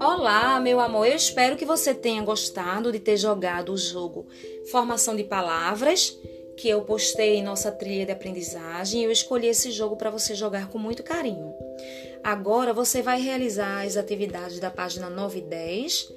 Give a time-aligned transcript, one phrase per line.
[0.00, 1.06] Olá, meu amor.
[1.06, 4.26] Eu espero que você tenha gostado de ter jogado o jogo
[4.70, 6.18] Formação de Palavras,
[6.56, 9.04] que eu postei em nossa trilha de aprendizagem.
[9.04, 11.54] Eu escolhi esse jogo para você jogar com muito carinho.
[12.24, 16.12] Agora você vai realizar as atividades da página 9 e 10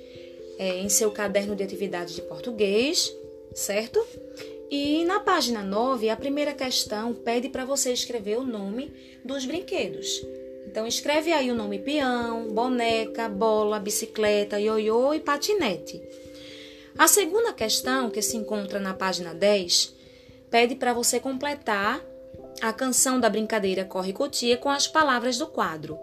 [0.57, 3.15] é, em seu caderno de atividades de português,
[3.53, 4.05] certo?
[4.69, 8.91] E na página 9, a primeira questão pede para você escrever o nome
[9.23, 10.25] dos brinquedos.
[10.65, 16.01] Então escreve aí o nome peão, boneca, bola, bicicleta, ioiô e patinete.
[16.97, 19.95] A segunda questão, que se encontra na página 10,
[20.49, 22.03] pede para você completar
[22.61, 25.99] a canção da brincadeira Corre Cotia com as palavras do quadro.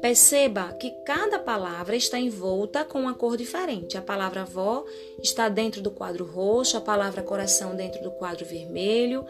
[0.00, 3.96] Perceba que cada palavra está envolta com uma cor diferente.
[3.96, 4.84] A palavra vó
[5.22, 9.24] está dentro do quadro roxo, a palavra coração dentro do quadro vermelho,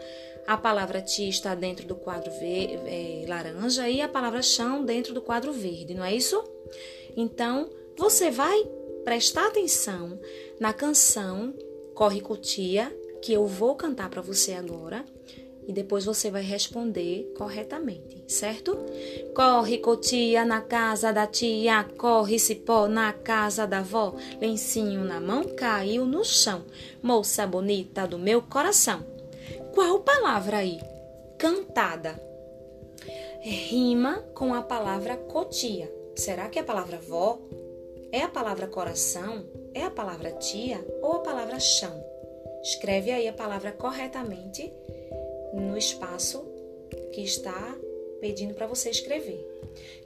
[0.47, 5.21] a palavra tia está dentro do quadro é, laranja e a palavra chão dentro do
[5.21, 6.43] quadro verde, não é isso?
[7.15, 8.63] Então, você vai
[9.03, 10.19] prestar atenção
[10.59, 11.53] na canção
[11.93, 15.05] Corre Cotia, que eu vou cantar para você agora
[15.67, 18.77] e depois você vai responder corretamente, certo?
[19.35, 25.43] Corre cotia na casa da tia, corre cipó na casa da avó, lencinho na mão
[25.55, 26.63] caiu no chão,
[27.01, 29.05] moça bonita do meu coração.
[29.73, 30.79] Qual palavra aí?
[31.37, 32.19] Cantada.
[33.41, 35.91] Rima com a palavra cotia.
[36.15, 37.39] Será que é a palavra vó?
[38.11, 39.45] É a palavra coração?
[39.73, 42.03] É a palavra tia ou a palavra chão?
[42.61, 44.71] Escreve aí a palavra corretamente
[45.53, 46.43] no espaço
[47.13, 47.77] que está
[48.19, 49.45] pedindo para você escrever.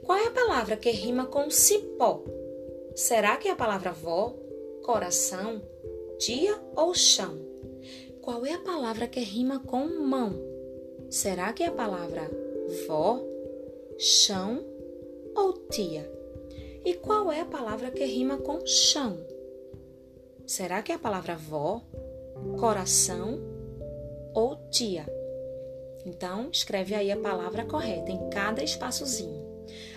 [0.02, 2.24] Qual é a palavra que rima com cipó?
[2.94, 4.34] Será que é a palavra vó,
[4.82, 5.60] coração,
[6.18, 7.38] tia ou chão?
[8.22, 10.34] Qual é a palavra que rima com mão?
[11.10, 12.30] Será que é a palavra
[12.88, 13.20] vó,
[13.98, 14.64] chão
[15.34, 16.10] ou tia?
[16.84, 19.18] E qual é a palavra que rima com chão?
[20.46, 21.82] Será que é a palavra vó,
[22.58, 23.38] coração
[24.32, 25.15] ou tia?
[26.06, 29.44] Então, escreve aí a palavra correta em cada espaçozinho.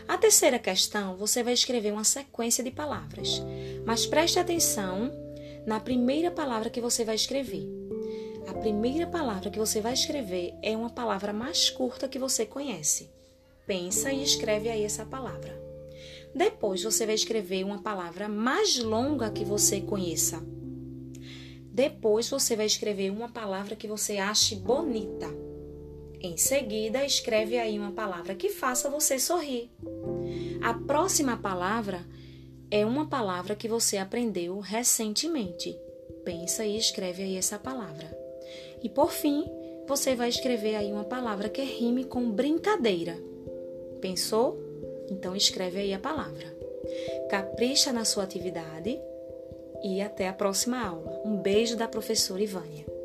[0.08, 3.44] A terceira questão, você vai escrever uma sequência de palavras,
[3.86, 5.12] mas preste atenção
[5.68, 7.64] na primeira palavra que você vai escrever.
[8.48, 13.12] A primeira palavra que você vai escrever é uma palavra mais curta que você conhece.
[13.68, 15.62] Pensa e escreve aí essa palavra.
[16.34, 20.44] Depois você vai escrever uma palavra mais longa que você conheça.
[21.72, 25.49] Depois você vai escrever uma palavra que você ache bonita.
[26.22, 29.70] Em seguida, escreve aí uma palavra que faça você sorrir.
[30.62, 32.06] A próxima palavra
[32.70, 35.80] é uma palavra que você aprendeu recentemente.
[36.26, 38.18] Pensa e escreve aí essa palavra.
[38.84, 39.46] E por fim,
[39.88, 43.18] você vai escrever aí uma palavra que rime com brincadeira.
[44.02, 44.60] Pensou?
[45.10, 46.54] Então escreve aí a palavra.
[47.30, 49.00] Capricha na sua atividade
[49.84, 51.22] e até a próxima aula.
[51.26, 52.99] Um beijo da professora Ivânia.